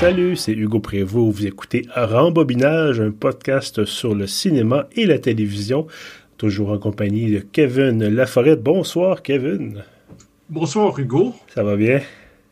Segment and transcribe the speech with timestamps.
[0.00, 1.36] Salut, c'est Hugo Prévost.
[1.36, 5.86] Vous écoutez Rembobinage, un podcast sur le cinéma et la télévision,
[6.38, 8.56] toujours en compagnie de Kevin Laforêt.
[8.56, 9.84] Bonsoir, Kevin.
[10.48, 11.34] Bonsoir, Hugo.
[11.54, 12.00] Ça va bien?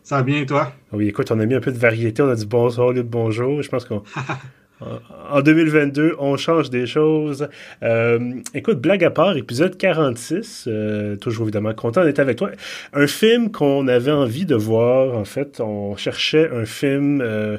[0.03, 0.75] Ça va bien, toi?
[0.93, 2.21] Oui, écoute, on a mis un peu de variété.
[2.21, 3.63] On a dit bonsoir au lieu de bonjour.
[3.63, 4.03] Je pense qu'on
[4.81, 7.49] En 2022, on change des choses.
[7.83, 12.51] Euh, écoute, blague à part, épisode 46, euh, toujours évidemment content d'être avec toi.
[12.93, 17.59] Un film qu'on avait envie de voir, en fait, on cherchait un film euh,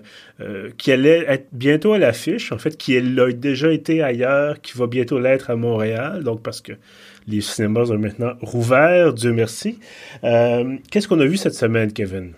[0.78, 3.02] qui allait être bientôt à l'affiche, en fait, qui a
[3.34, 6.72] déjà été ailleurs, qui va bientôt l'être à Montréal, donc parce que
[7.28, 9.78] les cinémas ont maintenant rouvert, Dieu merci.
[10.22, 12.32] Qu'est-ce qu'on a vu cette semaine, Kevin?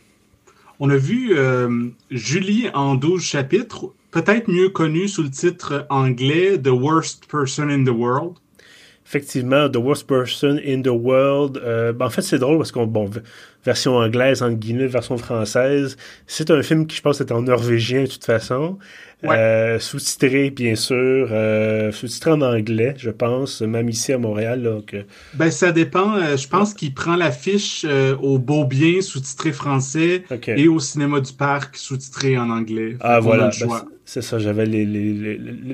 [0.79, 1.35] On a vu
[2.09, 7.83] Julie en 12 chapitres peut-être mieux connu sous le titre anglais The Worst Person in
[7.83, 8.37] the World.
[9.05, 11.57] Effectivement, The Worst Person in the World.
[11.57, 13.09] Euh, ben, en fait, c'est drôle parce qu'on, bon,
[13.63, 18.03] version anglaise, en guillemets, version française, c'est un film qui, je pense, est en norvégien
[18.03, 18.77] de toute façon.
[19.23, 24.63] Euh, sous-titré, bien sûr, euh, sous-titré en anglais, je pense, même ici à Montréal.
[24.63, 24.95] Donc,
[25.35, 26.15] ben, ça dépend.
[26.15, 27.85] Euh, je pense qu'il prend l'affiche
[28.21, 32.95] au Beau Bien, sous-titré français, et au Cinéma du Parc, sous-titré en anglais.
[32.99, 33.51] Ah, voilà.
[33.59, 34.65] Ben, c'est ça, j'avais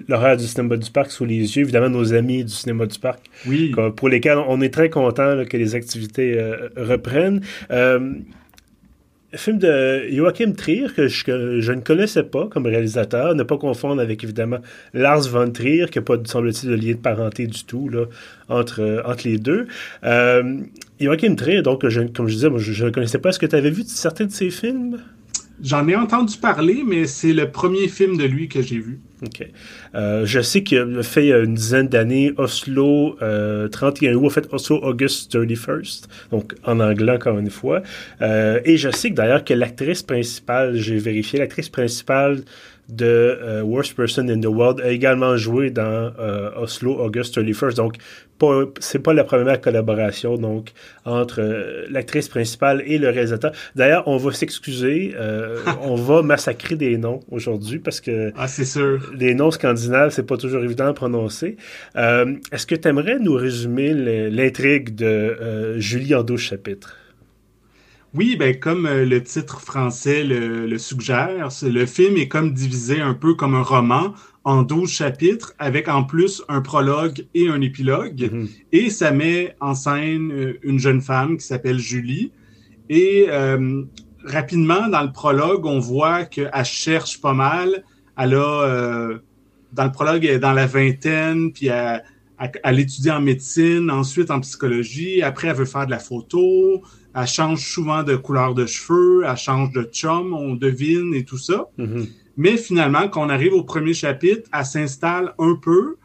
[0.08, 1.64] l'horaire du Cinéma du Parc sous les yeux.
[1.64, 3.74] Évidemment, nos amis du Cinéma du Parc, oui.
[3.96, 6.40] pour lesquels on est très content que les activités
[6.76, 7.42] reprennent
[9.36, 14.23] film de Joachim Trier que je, ne connaissais pas comme réalisateur, ne pas confondre avec
[14.23, 14.59] évidemment
[14.94, 18.05] Lars von Trier, qui n'a pas, semble-t-il, de lien de parenté du tout là,
[18.50, 19.67] entre, entre les deux.
[20.03, 20.61] Euh,
[21.00, 23.30] Joachim Trier, donc, comme je disais, je ne connaissais pas.
[23.30, 25.00] Est-ce que tu avais vu certains de ses films?
[25.64, 29.00] J'en ai entendu parler, mais c'est le premier film de lui que j'ai vu.
[29.24, 29.48] OK.
[29.96, 34.30] Euh, je sais qu'il a fait a une dizaine d'années Oslo euh, 31 août, en
[34.30, 37.82] fait Oslo August 31st, donc en anglais encore une fois.
[38.22, 42.44] Euh, et je sais que d'ailleurs que l'actrice principale, j'ai vérifié, l'actrice principale
[42.89, 47.75] de euh, Worst Person in the World a également joué dans euh, Oslo August 31st.
[47.75, 47.95] Donc,
[48.80, 50.71] c'est pas la première collaboration donc
[51.05, 53.52] entre euh, l'actrice principale et le réalisateur.
[53.75, 55.15] D'ailleurs, on va s'excuser,
[55.81, 59.11] on va massacrer des noms aujourd'hui parce que ah, c'est sûr.
[59.17, 61.58] les noms scandinaves, c'est pas toujours évident à prononcer.
[61.95, 63.93] Est-ce que tu aimerais nous résumer
[64.30, 66.95] l'intrigue de Julie en 12 chapitres?
[68.14, 73.14] Oui, ben comme euh, le titre français le, suggère, le film est comme divisé un
[73.14, 74.14] peu comme un roman
[74.44, 78.30] en 12 chapitres avec en plus un prologue et un épilogue.
[78.32, 78.48] Mhm.
[78.72, 82.32] Et ça met en scène euh, une jeune femme qui s'appelle Julie.
[82.90, 83.84] Et euh,
[84.23, 87.84] rapidement, dans le prologue, on voit qu'elle cherche pas mal.
[88.17, 89.20] Elle a,
[89.73, 92.02] dans le prologue, elle est dans la vingtaine, puis elle,
[92.64, 95.22] elle étudie en médecine, ensuite en psychologie.
[95.22, 96.82] Après, elle veut faire de la photo
[97.17, 101.39] elle change souvent de couleur de cheveux, elle change de chum, on devine et tout
[101.39, 101.67] ça.
[101.80, 102.10] Mm-hmm.
[102.38, 105.95] Mais finalement, quand on arrive au premier chapitre, elle s'installe un peu.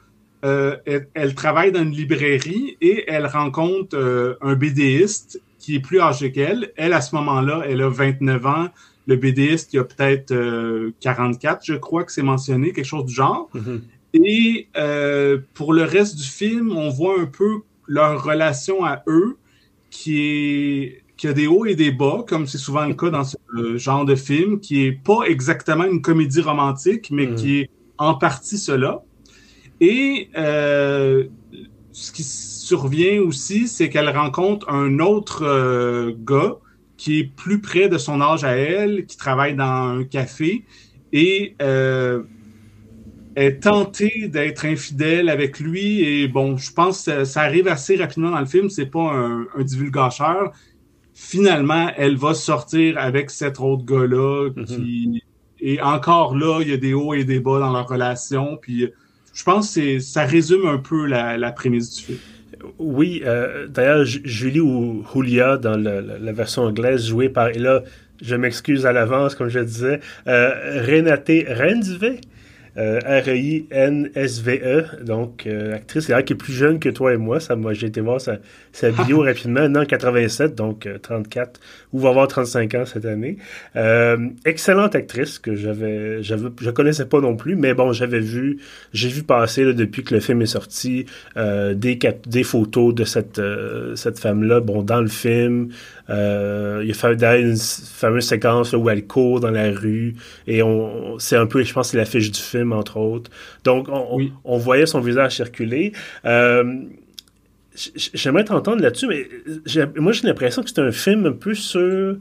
[0.45, 0.77] Euh,
[1.15, 6.33] elle, travaille dans une librairie et elle rencontre euh, un BDiste qui est plus âgé
[6.33, 6.73] qu'elle.
[6.77, 8.69] Elle, à ce moment-là, elle a 29 ans.
[9.07, 10.35] Le BDiste, il a peut-être
[11.01, 13.51] 44, euh, je crois que c'est mentionné, quelque chose du genre.
[13.55, 13.81] Mm-hmm.
[14.25, 14.69] Et
[15.53, 19.37] pour le reste du film, on voit un peu leur relation à eux
[19.93, 23.23] qui est qui a des hauts et des bas, comme c'est souvent le cas dans
[23.23, 23.37] ce
[23.77, 27.35] genre de film, qui est pas exactement une comédie romantique, mais mm.
[27.37, 29.03] qui est en partie cela.
[29.81, 31.25] Et euh,
[31.93, 36.57] ce qui survient aussi, c'est qu'elle rencontre un autre euh, gars
[36.97, 40.65] qui est plus près de son âge à elle, qui travaille dans un café
[41.13, 42.23] et euh,
[43.37, 46.03] est tentée d'être infidèle avec lui.
[46.03, 48.69] Et bon, je pense que ça, arrive assez rapidement dans le film.
[48.69, 50.53] C'est pas un, un divulgateur
[51.15, 55.19] finalement, elle va sortir avec cet autre gars-là mhm.
[55.65, 58.59] Et encore là, il y a des hauts et des bas dans leur relation.
[58.61, 58.91] Puis
[59.33, 62.19] je pense que ça résume un peu la, prémisse du film.
[62.81, 67.85] Oui, euh, d'ailleurs, Julie ou Julia, dans la, version anglaise, jouée par, et là,
[68.21, 72.17] je m'excuse à l'avance, comme je disais, euh, Renate Renzve, euh,
[72.77, 73.45] R-E-I-N-S-V-E,
[75.05, 77.39] donc euh, actrice qui est plus jeune que toi et moi.
[77.41, 78.39] Ça, moi j'ai été voir sa,
[78.73, 81.61] sa vidéo rapidement, non, 87, donc 34, euh,
[81.93, 83.39] ou va avoir 35 ans cette année.
[84.45, 88.59] excellente actrice que j'avais, j'avais, je connaissais pas non plus, mais bon, j'avais vu,
[88.93, 93.41] j'ai vu passer depuis que le film est sorti des, des photos de cette,
[93.95, 95.69] cette femme-là, bon, dans le film.
[96.09, 100.15] il y a d'ailleurs une fameuse séquence où elle court dans la rue
[100.47, 103.31] et on, c'est un peu, je pense, c'est l'affiche du film entre autres.
[103.65, 105.93] Donc, on, voyait son visage circuler.
[106.25, 106.83] Euh,
[107.75, 109.29] j'aimerais t'entendre là-dessus, mais
[109.97, 112.17] moi, j'ai l'impression que c'est un film un peu sur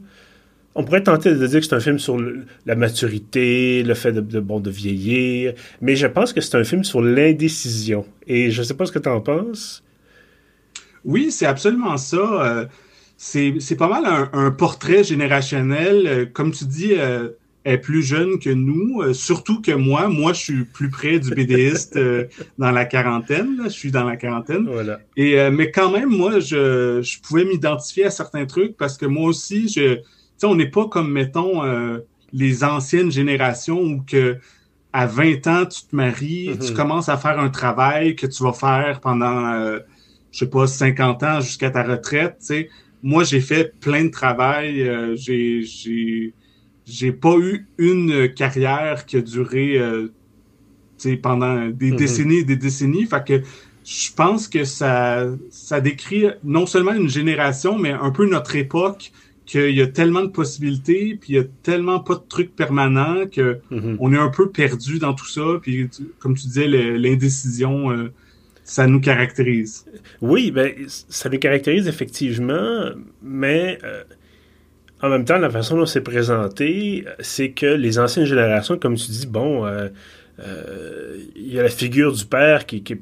[0.74, 2.18] on pourrait tenter de dire que c'est un film sur
[2.64, 7.02] la maturité, le fait de, de vieillir, mais je pense que c'est un film sur
[7.02, 8.06] l'indécision.
[8.26, 9.84] Et je ne sais pas ce que tu en penses.
[11.04, 12.16] Oui, c'est absolument ça.
[12.16, 12.66] Euh,
[13.16, 16.06] c'est pas mal un, portrait générationnel.
[16.06, 17.28] Euh, comme tu dis, euh,
[17.64, 20.08] est plus jeune que nous, surtout que moi.
[20.08, 21.98] Moi, je suis plus près du BDiste
[22.58, 23.60] dans la quarantaine.
[23.64, 24.66] Je suis dans la quarantaine.
[24.66, 25.00] Voilà.
[25.16, 29.28] Et, mais quand même, moi, je, je pouvais m'identifier à certains trucs parce que moi
[29.28, 30.00] aussi, je
[30.46, 31.98] on n'est pas comme, mettons, euh,
[32.32, 34.38] les anciennes générations où que
[34.92, 36.76] à 20 ans, tu te maries, tu mhm.
[36.76, 39.78] commences à faire un travail que tu vas faire pendant, euh,
[40.32, 42.52] je sais pas, 50 ans jusqu'à ta retraite.
[43.02, 44.82] Moi, j'ai fait plein de travail.
[44.82, 46.34] Euh, j'ai,
[46.86, 49.80] j'ai, pas eu une carrière qui a duré
[51.22, 51.96] pendant des mhm.
[51.96, 53.06] décennies et des décennies.
[53.06, 53.42] Fait que
[53.84, 59.12] je pense que ça, ça décrit non seulement une génération, mais un peu notre époque
[59.44, 63.26] qu'il y a tellement de possibilités, puis il y a tellement pas de trucs permanents
[63.26, 63.96] que mhm.
[63.98, 65.42] on est un peu perdu dans tout ça.
[65.60, 65.88] Puis
[66.20, 68.12] comme tu disais, l'indécision, euh,
[68.62, 69.84] ça nous caractérise.
[70.20, 72.90] Oui, ben ça nous caractérise effectivement,
[73.20, 74.04] mais euh,
[75.02, 79.10] en même temps, la façon dont c'est présenté, c'est que les anciennes générations, comme tu
[79.10, 79.88] dis, bon, euh,
[81.36, 83.00] il y a la figure du père qui, est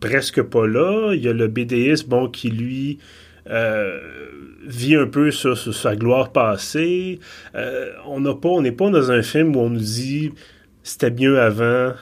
[0.00, 1.12] presque pas là.
[1.14, 2.98] Il y a le BDS, bon, qui lui
[3.50, 3.98] euh,
[4.66, 7.20] vit un peu sur, sa gloire passée.
[7.54, 10.32] Euh, on n'a pas, on n'est pas dans un film où on nous dit
[10.82, 11.94] c'était mieux avant.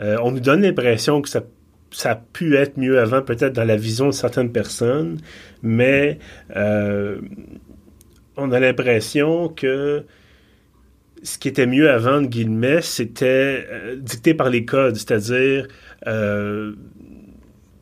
[0.00, 1.42] Euh, on nous donne l'impression que ça,
[1.90, 5.18] ça a pu être mieux avant, peut-être dans la vision de certaines personnes,
[5.62, 6.18] mais
[8.38, 10.04] on a l'impression que
[11.22, 13.66] ce qui était mieux avant, de guillemets, c'était
[13.98, 15.66] dicté par les codes, c'est-à-dire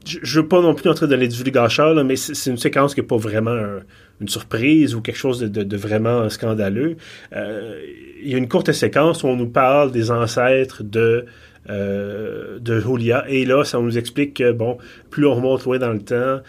[0.06, 3.06] je, veux pas non plus entrer dans les divulgateurs, mais c'est une séquence qui n'est
[3.06, 3.80] pas vraiment
[4.20, 6.96] une surprise ou quelque chose de, vraiment scandaleux.
[7.34, 7.80] Euh,
[8.22, 11.26] il y a une courte séquence où on nous parle des ancêtres de
[11.68, 14.78] euh, Julia, et là, ça nous explique que, bon,
[15.10, 16.40] plus on remonte dans le temps,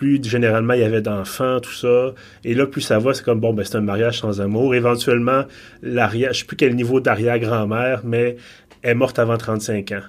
[0.00, 2.14] plus généralement il y avait d'enfants, tout ça.
[2.42, 4.74] Et là, plus ça va, c'est comme, bon, ben, c'est un mariage sans amour.
[4.74, 5.44] Éventuellement,
[5.82, 8.36] l'arrière, je sais plus quel niveau d'arrière-grand-mère, mais
[8.80, 10.00] elle est morte avant 35 ans.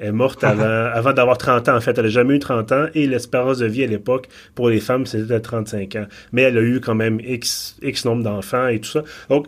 [0.00, 1.96] Elle est morte avant, avant d'avoir 30 ans, en fait.
[1.98, 4.26] Elle n'a jamais eu 30 ans et l'espérance de vie à l'époque
[4.56, 6.06] pour les femmes, c'était 35 ans.
[6.32, 9.04] Mais elle a eu quand même X, X nombre d'enfants et tout ça.
[9.28, 9.46] Donc,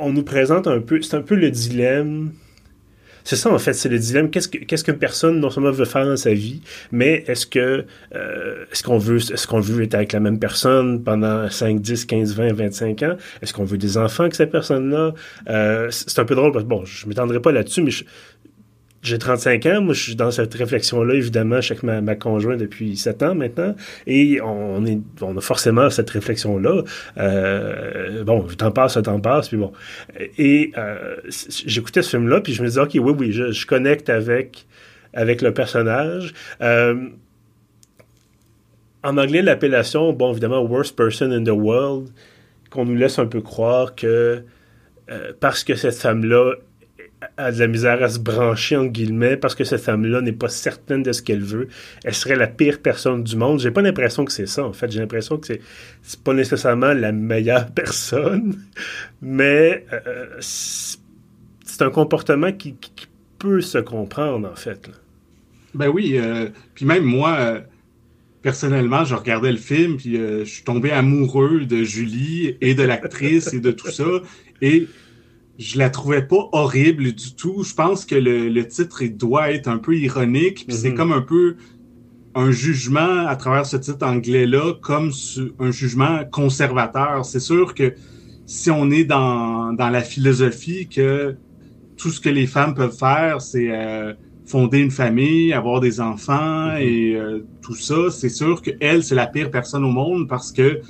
[0.00, 2.32] on, nous présente un peu, c'est un peu le dilemme.
[3.28, 4.30] C'est ça, en fait, c'est le dilemme.
[4.30, 4.48] Qu'est-ce,
[4.84, 7.84] qu'une personne, non seulement, veut faire dans sa vie, mais est-ce que,
[8.14, 12.06] euh, est-ce qu'on veut, est-ce qu'on veut être avec la même personne pendant 5, 10,
[12.06, 13.16] 15, 20, 25 ans?
[13.42, 15.12] Est-ce qu'on veut des enfants avec cette personne-là?
[15.50, 18.04] Euh, c'est un peu drôle, bon, je ne m'étendrai pas là-dessus, mais je,
[19.02, 22.96] j'ai 35 ans, moi je suis dans cette réflexion-là, évidemment, avec ma, ma conjointe depuis
[22.96, 23.74] 7 ans maintenant,
[24.06, 26.82] et on, est, on a forcément cette réflexion-là.
[27.18, 29.72] Euh, bon, je t'en passe, ça t'en passe, puis bon.
[30.36, 31.16] Et euh,
[31.66, 34.66] j'écoutais ce film-là, puis je me disais, OK, oui, oui, je, je connecte avec,
[35.14, 36.34] avec le personnage.
[36.60, 37.08] Euh,
[39.04, 42.08] en anglais, l'appellation, bon, évidemment, Worst Person in the World,
[42.70, 44.42] qu'on nous laisse un peu croire que
[45.10, 46.54] euh, parce que cette femme-là
[47.36, 50.48] a de la misère à se brancher, en guillemets, parce que cette femme-là n'est pas
[50.48, 51.68] certaine de ce qu'elle veut.
[52.04, 53.60] Elle serait la pire personne du monde.
[53.60, 54.90] J'ai pas l'impression que c'est ça, en fait.
[54.90, 55.60] J'ai l'impression que c'est,
[56.02, 58.56] c'est pas nécessairement la meilleure personne,
[59.20, 62.76] mais euh, c'est un comportement qui,
[63.38, 64.90] peut se comprendre, en fait.
[65.72, 67.60] Ben oui, euh, puis même moi, euh,
[68.42, 73.54] personnellement, je regardais le film, puis je suis tombé amoureux de Julie et de l'actrice
[73.54, 74.08] et de tout ça,
[74.60, 74.88] et
[75.58, 77.64] je la trouvais pas horrible du tout.
[77.64, 80.96] Je pense que le, le titre il doit être un peu ironique, puis c'est mhm.
[80.96, 81.56] comme un peu
[82.34, 85.10] un jugement à travers ce titre anglais-là, comme
[85.58, 87.24] un jugement conservateur.
[87.24, 87.94] C'est sûr que
[88.46, 91.34] si on est dans, dans la philosophie que
[91.96, 94.14] tout ce que les femmes peuvent faire, c'est euh,
[94.46, 96.78] fonder une famille, avoir des enfants mhm.
[96.78, 100.80] et euh, tout ça, c'est sûr qu'elle, c'est la pire personne au monde parce que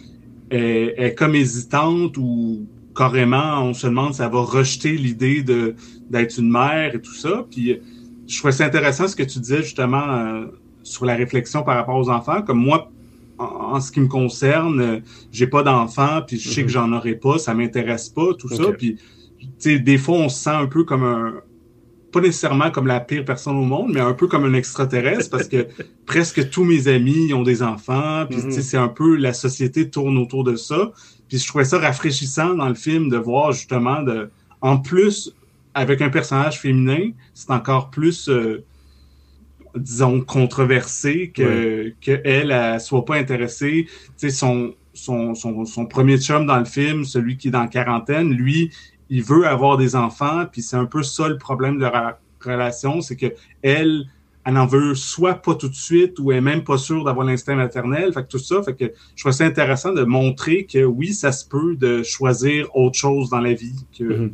[0.50, 2.66] elle est comme hésitante ou
[2.98, 5.76] carrément, on se demande ça va rejeter l'idée de
[6.10, 7.46] d'être une mère et tout ça.
[7.48, 7.78] Puis
[8.26, 10.46] je trouvais ça intéressant ce que tu disais justement euh,
[10.82, 12.42] sur la réflexion par rapport aux enfants.
[12.42, 12.90] Comme moi,
[13.38, 15.00] en, ce qui me concerne, euh,
[15.30, 16.72] j'ai pas d'enfants, puis je sais que mhm.
[16.72, 18.72] j'en aurai pas, ça m'intéresse pas, tout ça.
[18.76, 18.96] Puis
[19.38, 21.34] tu sais, des fois, on se sent un peu comme un
[22.10, 25.46] pas nécessairement comme la pire personne au monde, mais un peu comme un extraterrestre parce
[25.46, 25.66] que
[26.06, 28.50] presque tous mes amis ont des enfants, puis mhm.
[28.50, 30.90] c'est un peu la société tourne autour de ça.
[31.28, 34.30] Puis je trouvais ça rafraîchissant dans le film de voir justement de
[34.60, 35.32] en plus
[35.74, 38.64] avec un personnage féminin, c'est encore plus euh,
[39.76, 46.44] disons controversé que qu'elle soit pas intéressée, tu sais son son, son, son, premier chum
[46.44, 48.72] dans le film, celui qui est dans la quarantaine, lui,
[49.10, 53.00] il veut avoir des enfants, puis c'est un peu ça le problème de leur relation,
[53.00, 53.32] c'est que
[53.62, 54.06] elle,
[54.48, 57.26] elle en veut soit pas tout de suite ou elle est même pas sûre d'avoir
[57.26, 58.14] l'instinct maternel.
[58.14, 61.32] Fait que tout ça, fait que je trouve ça intéressant de montrer que oui, ça
[61.32, 63.74] se peut de choisir autre chose dans la vie.
[64.00, 64.30] Mm-hmm.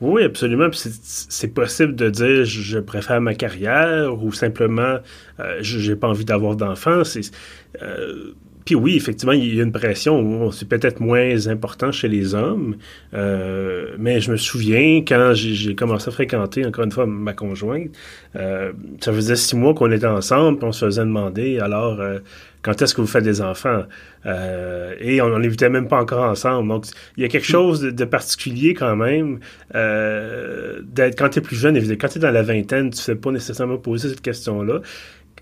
[0.00, 0.68] Oui, absolument.
[0.72, 4.96] C'est possible de dire je préfère ma carrière ou simplement
[5.40, 7.02] euh, j'ai pas envie d'avoir d'enfants.
[7.82, 8.32] Euh,
[8.64, 10.50] puis oui, effectivement, il y a une pression.
[10.50, 12.76] C'est peut-être moins important chez les hommes.
[13.14, 17.90] Euh, mais je me souviens quand j'ai commencé à fréquenter, encore une fois, ma conjointe,
[18.36, 22.18] euh, ça faisait six mois qu'on était ensemble, puis on se faisait demander alors euh,
[22.62, 23.84] quand est-ce que vous faites des enfants?
[25.00, 26.68] Et on n'évitait même pas encore ensemble.
[26.68, 26.84] Donc,
[27.16, 29.38] il y a quelque chose de, particulier quand même
[29.72, 31.98] d'être quand tu es plus jeune, évidemment.
[31.98, 34.82] Quand tu es dans la vingtaine, tu ne fais pas nécessairement poser cette question-là.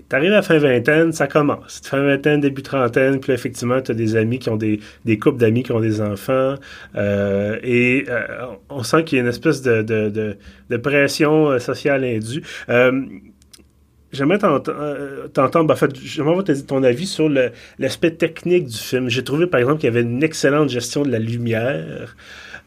[0.09, 1.83] T'arrives à fin vingtaine, ça commence.
[1.85, 5.38] Fin vingtaine, début trentaine, puis effectivement, tu as des amis qui ont des, des couples
[5.38, 6.55] d'amis qui ont des enfants.
[6.97, 10.37] Euh, et euh, on sent qu'il y a une espèce de, de,
[10.71, 12.43] de, pression euh, sociale indue.
[14.11, 17.28] J'aimerais t'entendre, ben, en j'aimerais avoir ton avis sur
[17.78, 19.11] l'aspect technique du film.
[19.11, 22.17] J'ai trouvé, par exemple, qu'il y avait une excellente gestion de la lumière.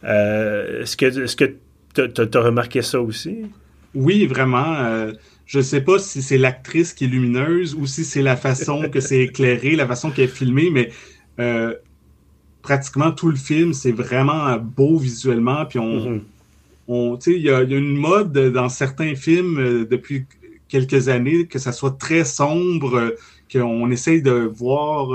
[0.03, 1.55] est-ce que
[1.95, 3.39] tu as remarqué ça aussi?
[3.95, 5.07] Oui, vraiment
[5.51, 9.01] je sais pas si c'est l'actrice qui est lumineuse ou si c'est la façon que
[9.01, 10.91] c'est éclairé, la façon qu'elle est filmée, mais
[11.41, 11.75] euh,
[12.61, 15.65] pratiquement tout le film, c'est vraiment beau visuellement.
[15.65, 16.21] Puis on,
[16.87, 17.17] mm-hmm.
[17.17, 20.25] tu sais, il y, a une mode dans certains films euh, depuis
[20.69, 23.09] quelques années que ça soit très sombre, euh,
[23.51, 25.09] qu'on essaye de voir.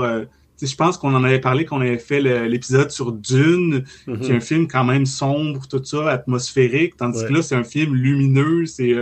[0.61, 4.37] je pense qu'on en avait parlé, qu'on avait fait l'épisode sur Dune, qui est un
[4.37, 4.41] mm-hmm.
[4.41, 8.93] film quand même sombre, tout ça, atmosphérique, tandis que là, c'est un film lumineux, c'est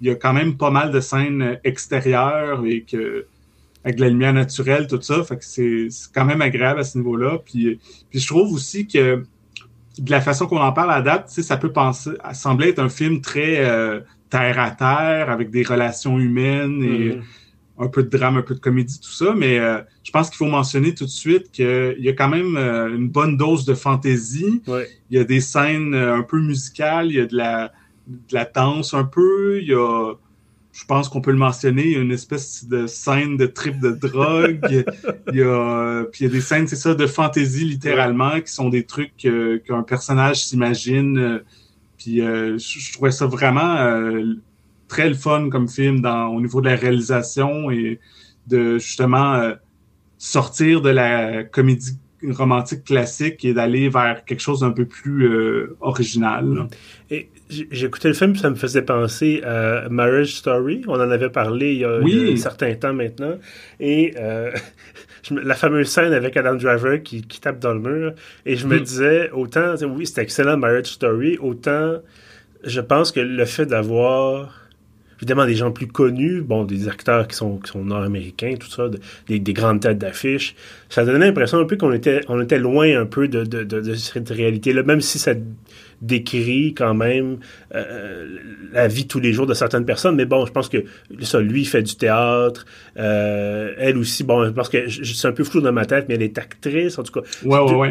[0.00, 3.26] il y a quand même pas mal de scènes extérieures et que
[3.86, 5.22] avec de la lumière naturelle, tout ça.
[5.22, 7.38] Fait que c'est quand même agréable à ce niveau-là.
[7.44, 7.78] Puis,
[8.10, 9.22] puis je trouve aussi que
[9.98, 13.20] de la façon qu'on en parle à date, ça peut penser, sembler être un film
[13.20, 17.22] très euh, terre à terre, avec des relations humaines et mm-hmm.
[17.78, 19.34] un peu de drame, un peu de comédie, tout ça.
[19.36, 22.56] Mais euh, je pense qu'il faut mentionner tout de suite qu'il y a quand même
[22.56, 24.62] euh, une bonne dose de fantaisie.
[24.66, 27.72] Il y a des scènes un peu musicales, il y a de la
[28.06, 29.60] de la danse un peu.
[29.60, 30.14] Il y a,
[30.72, 34.60] je pense qu'on peut le mentionner, une espèce de scène de trip de drogue.
[35.32, 38.52] il y a, puis il y a des scènes, c'est ça, de fantaisie littéralement, qui
[38.52, 41.40] sont des trucs qu'un personnage s'imagine.
[41.98, 44.34] Puis euh, je, trouvais ça vraiment euh,
[44.88, 48.00] très le fun comme film dans, au niveau de la réalisation et
[48.46, 49.54] de justement euh,
[50.18, 51.98] sortir de la comédie
[52.32, 55.28] romantique classique et d'aller vers quelque chose d'un peu plus
[55.80, 56.68] original.
[57.10, 60.82] Et j'ai écouté le film, ça me faisait penser à Marriage Story.
[60.88, 63.36] On en avait parlé il y a, un certain temps maintenant.
[63.78, 64.50] Et euh,
[65.30, 68.14] la fameuse scène avec Adam Driver qui, tape dans le mur.
[68.44, 68.82] Et je me mm.
[68.82, 72.00] disais, autant, oui, c'est excellent Marriage Story, autant
[72.66, 74.65] je pense que le fait d'avoir
[75.18, 78.88] évidemment des gens plus connus, bon, des acteurs qui sont, qui sont nord-américains, tout ça,
[79.28, 80.54] des, des, grandes têtes d'affiche,
[80.88, 83.80] ça donnait l'impression un peu qu'on était, on était loin un peu de, de, de,
[83.80, 85.34] de cette réalité-là, même si ça
[86.02, 87.38] décrit quand même
[87.74, 88.38] euh,
[88.72, 90.16] la vie tous les jours de certaines personnes.
[90.16, 90.84] Mais bon, je pense que
[91.20, 92.66] ça, lui, il fait du théâtre.
[92.98, 96.22] Euh, elle aussi, bon, parce que c'est un peu flou dans ma tête, mais elle
[96.22, 97.26] est actrice, en tout cas.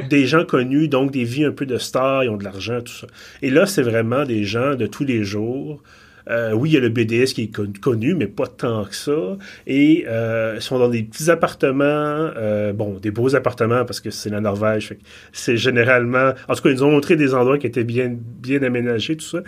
[0.09, 2.93] Des gens connus, donc des vies un peu de stars, ils ont de l'argent, tout
[2.93, 3.07] ça.
[3.41, 5.81] Et là, c'est vraiment des gens de tous les jours.
[6.29, 9.37] Euh, oui, il y a le BDS qui est connu, mais pas tant que ça.
[9.67, 14.09] Et euh, ils sont dans des petits appartements, euh, bon, des beaux appartements parce que
[14.09, 14.95] c'est la Norvège.
[15.31, 16.33] C'est généralement...
[16.47, 19.25] En tout cas, ils nous ont montré des endroits qui étaient bien, bien aménagés, tout
[19.25, 19.39] ça.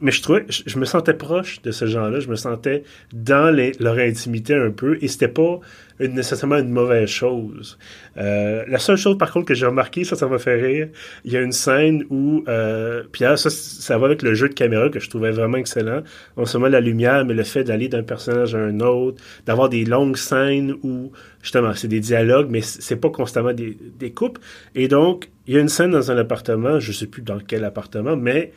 [0.00, 2.82] Mais je trouvais, je, me sentais proche de ces gens-là, je me sentais
[3.12, 5.60] dans leur intimité un peu, et c'était pas
[6.00, 7.78] nécessairement une mauvaise chose.
[8.16, 10.88] Euh, la seule chose, par contre, que j'ai remarqué, ça, ça m'a fait rire,
[11.24, 14.54] il y a une scène où, euh, Pierre, ça, ça va avec le jeu de
[14.54, 16.02] caméra que je trouvais vraiment excellent,
[16.36, 19.84] non seulement la lumière, mais le fait d'aller d'un personnage à un autre, d'avoir des
[19.84, 24.40] longues scènes où, justement, c'est des dialogues, mais c'est pas constamment des, des coupes,
[24.74, 27.64] et donc, il y a une scène dans un appartement, je sais plus dans quel
[27.64, 28.52] appartement, mais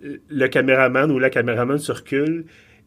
[0.00, 2.44] le caméraman ou la caméraman circule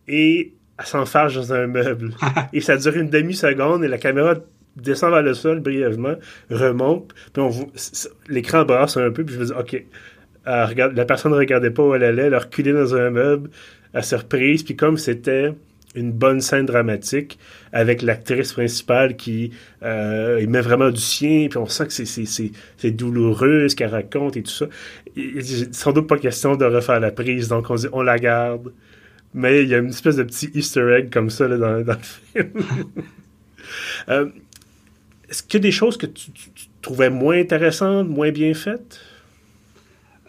[0.08, 0.53] et
[0.84, 2.12] s'enfarge dans un meuble.
[2.53, 4.36] et ça dure une demi-seconde et la caméra
[4.75, 6.15] descend vers le sol brièvement,
[6.50, 7.51] remonte, puis on
[8.30, 9.84] l'écran brasse un peu, puis je me dis, OK,
[10.46, 13.50] regarde, la personne ne regardait pas où elle allait, elle a reculé dans un meuble
[13.94, 15.53] à surprise, puis comme c'était
[15.95, 17.38] une bonne scène dramatique
[17.74, 19.51] avec l'actrice principale qui
[19.83, 24.43] euh, met vraiment du sien, puis on sent que c'est douloureux ce qu'elle raconte et
[24.43, 24.67] tout ça.
[25.15, 25.43] Il,
[25.74, 28.71] sans doute pas question de refaire la prise, donc on dit on la garde.
[29.33, 31.98] Mais il y a une espèce de petit easter egg comme ça là, dans, le
[32.33, 32.51] film.
[34.10, 34.27] Euh,
[35.29, 36.31] est-ce qu'il y a des choses que tu,
[36.81, 39.00] trouvais moins intéressantes, moins bien faites?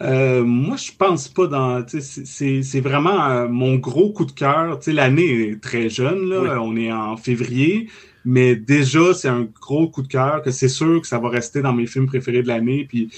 [0.03, 1.85] Euh, moi, je pense pas dans.
[1.87, 4.79] C'est vraiment euh, mon gros coup de cœur.
[4.87, 6.61] L'année est très jeune, là.
[6.61, 7.89] on est en février,
[8.25, 11.61] mais déjà, c'est un gros coup de cœur que c'est sûr que ça va rester
[11.61, 12.85] dans mes films préférés de l'année.
[12.85, 13.11] Puis,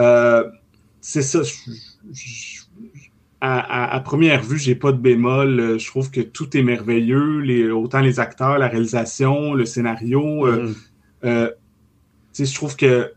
[0.00, 0.44] euh,
[1.02, 1.40] c'est ça.
[3.42, 5.78] à, première vue, j'ai pas de bémol.
[5.78, 7.40] Je trouve que tout est merveilleux.
[7.40, 10.48] Les, autant les acteurs, la réalisation, le scénario.
[11.22, 11.52] Mm-hmm.
[12.38, 13.12] je trouve que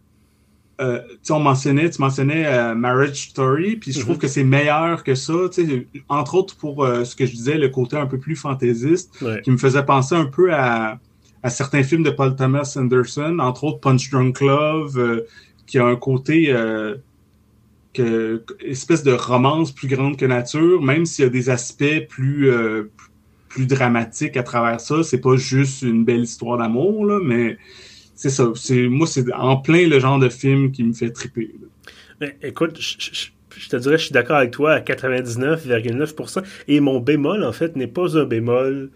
[0.82, 4.22] euh, on mentionnait, tu mentionnais euh, Marriage Story, puis je trouve mhm.
[4.22, 5.34] que c'est meilleur que ça,
[6.10, 9.52] entre autres pour euh, ce que je disais, le côté un peu plus fantaisiste, qui
[9.52, 11.00] me faisait penser un peu à,
[11.50, 15.24] certains films de Paul Thomas Anderson, entre autres Punch Drunk Love,
[15.68, 16.54] qui a un côté
[17.94, 22.52] que, espèce de romance plus grande que nature, même s'il y a des aspects plus
[23.50, 25.04] plus dramatiques à travers ça.
[25.04, 27.58] C'est pas juste une belle histoire d'amour, là, mais
[28.22, 28.51] c'est ça.
[28.54, 31.50] C'est, moi, c'est en plein le genre de film qui me fait triper.
[32.20, 36.44] Mais, écoute, je, te dirais, je suis d'accord avec toi à 99,9%.
[36.68, 38.92] Et mon bémol, en fait, n'est pas un bémol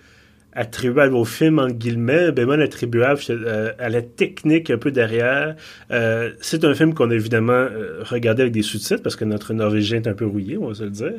[0.53, 5.55] attribuable au film, en guillemets, bémol attribuable euh, à la technique un peu derrière.
[5.89, 9.55] Euh, c'est un film qu'on a évidemment euh, regardé avec des sous-titres parce que notre
[9.55, 11.13] norvégien est un peu rouillé, on va se le dire.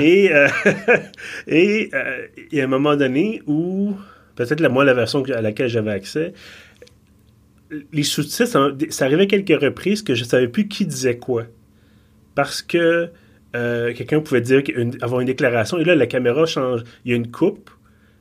[0.00, 0.32] Et
[1.46, 1.90] et
[2.50, 3.94] il y a un moment donné où,
[4.34, 6.34] peut-être la moi la version à laquelle j'avais accès,
[7.92, 11.44] les sous-titres, ça, arrivait quelques reprises que je ne savais plus qui disait quoi.
[12.34, 13.10] Parce que
[13.54, 14.62] euh, quelqu'un pouvait dire
[15.00, 16.82] avoir une déclaration, et là, la caméra change.
[17.04, 17.70] Il y a une coupe,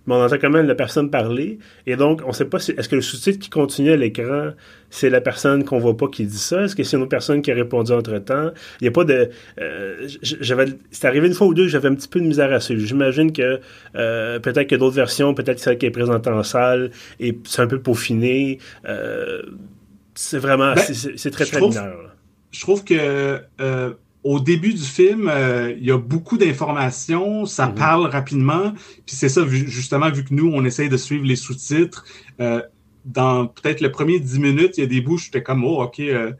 [0.07, 1.59] mais on entend quand même la personne parler.
[1.87, 4.51] Et donc, on ne sait pas si, est-ce que le sous-titre qui continue à l'écran,
[4.89, 6.63] c'est la personne qu'on voit pas qui dit ça?
[6.63, 8.51] Est-ce que c'est une autre personne qui a répondu entre-temps?
[8.81, 9.29] Il n'y a pas de...
[9.59, 12.59] Euh, j'avais, c'est arrivé une fois ou deux, j'avais un petit peu de misère à
[12.59, 12.85] suivre.
[12.85, 13.59] J'imagine que
[13.95, 17.67] euh, peut-être que d'autres versions, peut-être celle qui est présente en salle, et c'est un
[17.67, 18.59] peu peaufiné.
[18.87, 19.41] Euh,
[20.13, 20.73] c'est vraiment...
[20.75, 22.11] Ben, c'est, très, très mineur.
[22.51, 23.41] Je trouve que
[24.25, 27.75] au début du film, euh, il y a beaucoup d'informations, ça mhm.
[27.75, 28.73] parle rapidement,
[29.05, 32.03] puis c'est ça, justement, vu que nous, on essaye de suivre les sous-titres,
[32.41, 32.59] euh,
[33.05, 35.99] dans peut-être le premier dix minutes, il y a des bouts, j'étais comme, oh, OK,
[35.99, 36.31] euh,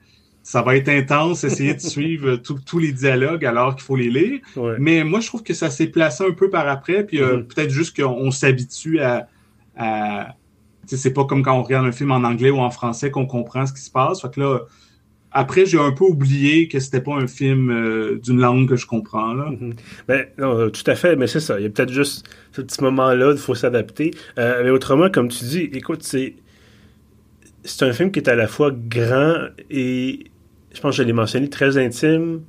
[0.42, 4.40] ça va être intense, essayer de suivre tous les dialogues alors qu'il faut les lire.
[4.80, 7.46] Mais moi, je trouve que ça s'est placé un peu par après, puis mhm.
[7.46, 9.28] peut-être juste qu'on s'habitue à...
[9.78, 10.30] à
[10.88, 13.66] c'est pas comme quand on regarde un film en anglais ou en français qu'on comprend
[13.66, 14.22] ce qui se passe.
[14.22, 14.60] Fait que là,
[15.38, 18.88] après, j'ai un peu oublié que c'était pas un film euh, d'une langue que je
[18.88, 19.34] comprends.
[19.34, 19.50] Là.
[19.52, 19.74] Mhm.
[20.08, 21.60] Ben, non, euh, tout à fait, mais c'est ça.
[21.60, 24.12] Il y a peut-être juste ce petit moment-là, il faut s'adapter.
[24.40, 26.36] Euh, mais autrement, comme tu dis, écoute, c'est
[27.66, 29.36] c'est un film qui est à la fois grand
[29.70, 30.28] et,
[30.74, 32.42] je pense que je l'ai mentionné, très intime,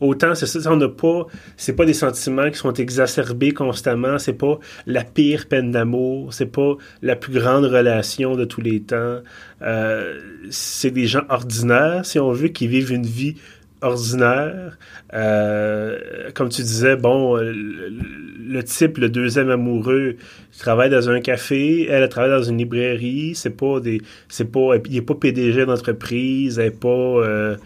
[0.00, 1.26] Autant, c'est ça, on n'a pas,
[1.58, 6.46] c'est pas des sentiments qui sont exacerbés constamment, c'est pas la pire peine d'amour, c'est
[6.46, 9.18] pas la plus grande relation de tous les temps.
[9.60, 13.36] Euh, c'est des gens ordinaires, si on veut, qui vivent une vie
[13.82, 14.78] ordinaire.
[15.12, 20.16] Euh, comme tu disais, bon, le, type, le deuxième amoureux,
[20.58, 24.96] travaille dans un café, elle, travaille dans une librairie, c'est pas des, c'est pas, il
[24.96, 27.56] est pas PDG d'entreprise, elle est pas, euh,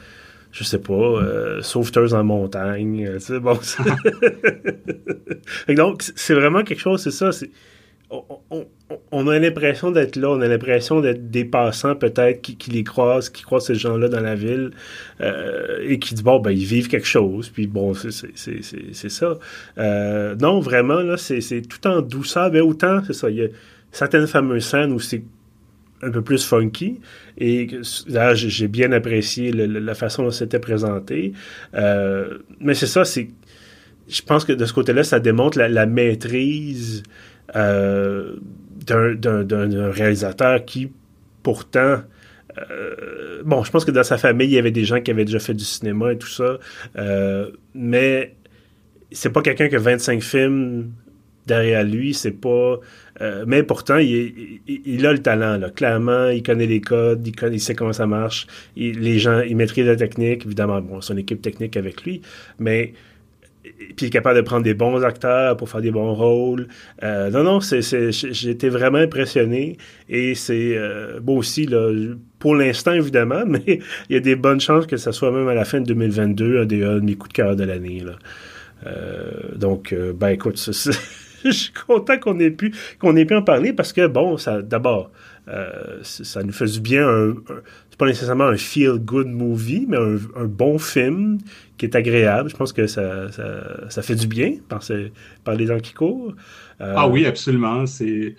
[0.54, 3.04] je sais pas, euh, sauveteuse en montagne.
[3.04, 3.58] Euh, tu bon,
[5.74, 7.30] donc, c'est vraiment quelque chose, c'est ça.
[9.10, 13.30] On, a l'impression d'être là, on a l'impression d'être des passants peut-être qui, les croisent,
[13.30, 14.70] qui croisent ces gens-là dans la ville
[15.20, 19.38] euh, et qui disent, bon, ben, ils vivent quelque chose, puis bon, c'est ça.
[19.78, 23.48] Euh, non, vraiment, là, c'est tout en douceur, mais autant, c'est ça, il y a
[23.90, 25.24] certaines fameuses scènes où c'est
[26.04, 27.00] un peu plus funky.
[27.38, 27.68] Et
[28.06, 31.32] là, j'ai bien apprécié la façon dont c'était présenté.
[31.74, 33.28] Euh, mais c'est ça, c'est.
[34.08, 37.02] Je pense que de ce côté-là, ça démontre la, maîtrise
[37.56, 38.36] euh,
[38.86, 40.92] d'un réalisateur qui,
[41.42, 42.02] pourtant,
[42.70, 45.24] euh, bon, je pense que dans sa famille, il y avait des gens qui avaient
[45.24, 46.58] déjà fait du cinéma et tout ça,
[47.74, 48.34] mais
[49.10, 50.92] c'est pas quelqu'un qui a 25 films
[51.46, 52.78] derrière lui, c'est pas.
[53.20, 55.70] Euh, mais pourtant, il, a le talent, là.
[55.70, 58.46] Clairement, il connaît les codes, il, connaît, il sait comment ça marche.
[58.76, 62.22] les gens, il maîtrise la technique, évidemment, bon, son équipe technique avec lui,
[62.58, 62.94] mais.
[63.64, 66.68] Puis il est capable de prendre des bons acteurs pour faire des bons rôles.
[67.02, 67.80] Euh, non, non, c'est,
[68.12, 69.78] j'ai été vraiment impressionné.
[70.10, 71.90] Et c'est euh, bon aussi, là,
[72.38, 73.80] pour l'instant, évidemment, mais
[74.10, 76.60] il y a des bonnes chances que ça soit même à la fin de 2022
[76.60, 78.00] un des, un de coups de cœur de l'année.
[78.00, 78.16] Là.
[79.56, 80.92] donc, ben écoute, c'est
[81.50, 84.62] je suis content qu'on ait pu qu'on ait pu en parler parce que bon, ça
[84.62, 85.10] d'abord,
[85.48, 87.08] euh, ça nous fait du bien.
[87.08, 87.34] Un,
[87.90, 91.38] c'est pas nécessairement un feel good movie, mais un, bon film
[91.78, 92.50] qui est agréable.
[92.50, 93.30] Je pense que ça,
[93.88, 94.82] ça, fait du bien par,
[95.44, 96.34] par les gens qui courent.
[96.80, 97.86] Euh, ah oui, absolument.
[97.86, 98.34] C'est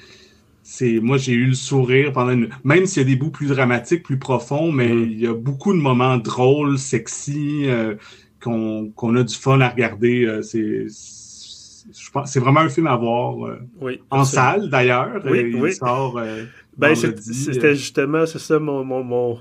[0.68, 2.50] c'est moi j'ai eu le sourire pendant une...
[2.64, 5.04] même s'il y a des bouts plus dramatiques, plus profonds, mais mm.
[5.04, 7.96] il y a beaucoup de moments drôles, sexy, euh,
[8.42, 10.26] qu'on a du fun à regarder.
[10.26, 10.88] Euh, c'est
[11.92, 15.22] c'est vraiment un film à voir euh, oui, en salle d'ailleurs.
[15.26, 16.20] Oui, il sort.
[16.78, 19.38] ben, c'était justement c'est ça mon, mon, mon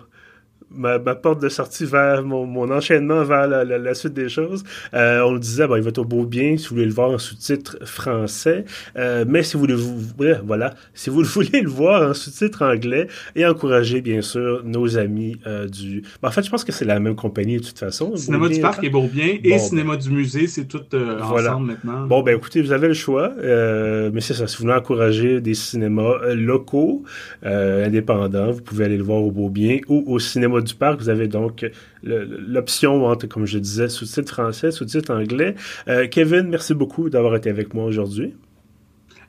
[0.77, 4.65] ma, porte de sortie vers mon, enchaînement vers la, suite des choses.
[4.95, 6.93] Euh, on le disait, bon, il va être au beau bien si vous voulez le
[6.93, 8.65] voir en sous-titre français.
[8.97, 9.99] Euh, mais si vous voulez, vous,
[10.45, 15.37] voilà, si vous voulez le voir en sous-titre anglais et encourager, bien sûr, nos amis
[15.47, 16.03] euh, du.
[16.23, 18.17] Ben, en fait, je pense que c'est la même compagnie de toute façon.
[18.17, 22.07] Cinéma du Parc et Beaubien et Cinéma du Musée, c'est tout ensemble maintenant.
[22.07, 23.33] Bon, ben écoutez, vous avez le choix.
[23.39, 27.05] mais c'est ça, si vous voulez encourager des cinémas locaux,
[27.43, 31.09] indépendants, vous pouvez aller le voir au beau bien ou au cinéma du parc, vous
[31.09, 31.65] avez donc
[32.03, 35.55] l'option entre, comme je disais, sous-titre français, sous-titre anglais.
[35.89, 38.35] Euh, Kevin, merci beaucoup d'avoir été avec moi aujourd'hui.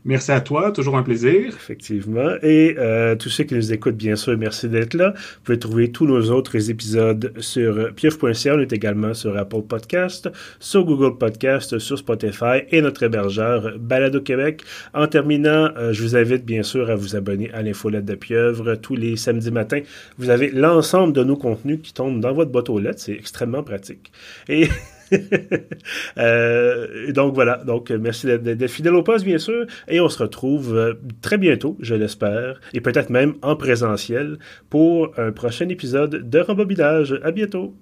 [0.08, 1.48] Merci à toi, toujours un plaisir.
[1.48, 2.36] Effectivement.
[2.44, 5.14] Et euh, tous ceux qui nous écoutent, bien sûr, merci d'être là.
[5.16, 8.56] Vous pouvez trouver tous nos autres épisodes sur pieuf.ca.
[8.56, 14.22] On est également sur Apple Podcast, sur Google Podcast, sur Spotify et notre hébergeur Balado
[14.22, 14.62] Québec.
[14.94, 18.76] En terminant, euh, je vous invite bien sûr à vous abonner à l'infolette de Pieuvre
[18.76, 19.82] tous les samedis matins.
[20.20, 23.00] Vous avez l'ensemble de nos contenus qui tombent dans votre boîte aux lettres.
[23.00, 24.12] C'est extrêmement pratique.
[26.18, 27.62] euh, donc voilà,
[28.00, 31.96] merci d'être fidèle au poste, bien sûr, et on se retrouve euh, très bientôt, je
[31.96, 34.38] l'espère, et peut-être même en présentiel
[34.70, 37.20] pour un prochain épisode de Rembobinage.
[37.24, 37.76] À bientôt!